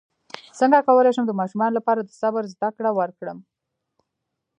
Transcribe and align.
څنګه 0.59 0.85
کولی 0.87 1.11
شم 1.15 1.25
د 1.27 1.33
ماشومانو 1.39 1.77
لپاره 1.79 2.01
د 2.03 2.09
صبر 2.21 2.43
زدکړه 2.53 2.91
ورکړم 2.99 3.37